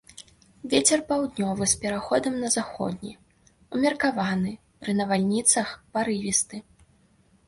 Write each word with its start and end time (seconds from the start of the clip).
Вецер 0.71 0.99
паўднёвы 1.09 1.65
з 1.73 1.81
пераходам 1.83 2.39
на 2.43 2.49
заходні, 2.55 3.11
умеркаваны, 3.77 4.55
пры 4.87 4.91
навальніцах 5.03 5.67
парывісты. 5.99 6.63